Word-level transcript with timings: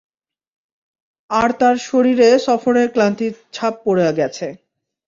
আর 1.29 1.49
তার 1.59 1.75
শরীরে 1.87 2.29
সফরের 2.45 2.87
ক্লান্তির 2.93 3.33
ছাপ 3.53 3.73
পড়ে 3.85 4.05
গেছে। 4.19 4.47